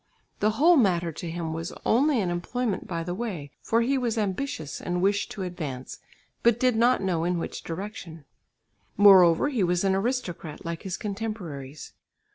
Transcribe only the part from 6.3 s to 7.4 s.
but did not know in